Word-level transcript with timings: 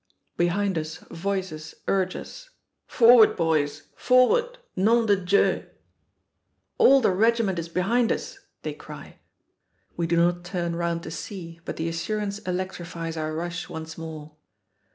Behind 0.35 0.79
us 0.79 0.95
voices 1.11 1.75
urge 1.87 2.15
us 2.15 2.49
"Forward, 2.87 3.35
boys, 3.35 3.83
forward, 3.95 4.57
nome 4.75 5.05
de 5.05 5.15
Dieu!" 5.15 5.67
"All 6.79 7.01
the 7.01 7.11
regiment 7.11 7.59
is 7.59 7.69
behind 7.69 8.11
us!" 8.11 8.39
they 8.63 8.73
cry. 8.73 9.19
We 9.95 10.07
do 10.07 10.17
not 10.17 10.43
turn 10.43 10.75
round 10.75 11.03
to 11.03 11.11
see, 11.11 11.59
but 11.65 11.75
the 11.75 11.87
assurance 11.87 12.39
electrifies 12.39 13.15
our 13.15 13.31
rush 13.31 13.69
once 13.69 13.95
more. 13.95 14.31